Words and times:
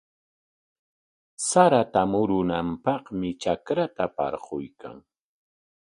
Sarata 1.47 2.01
murunanpaqmi 2.11 3.29
trakranta 3.41 4.05
parquykan. 4.17 4.97